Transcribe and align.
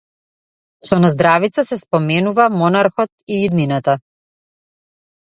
Со 0.85 0.97
наздравица 1.01 1.63
се 1.71 1.77
споменува 1.81 2.47
монархот 2.63 3.13
и 3.37 3.39
иднината. 3.49 3.95